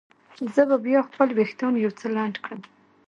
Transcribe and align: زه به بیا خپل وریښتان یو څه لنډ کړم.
زه 0.53 0.61
به 0.69 0.77
بیا 0.85 0.99
خپل 1.09 1.27
وریښتان 1.33 1.73
یو 1.75 1.91
څه 1.99 2.07
لنډ 2.15 2.35
کړم. 2.43 2.61